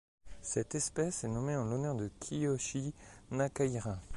Cette 0.41 0.73
espèce 0.73 1.23
est 1.25 1.27
nommée 1.27 1.55
en 1.55 1.63
l'honneur 1.63 1.93
de 1.93 2.09
Kiyoshi 2.21 2.95
Nakahira. 3.29 3.99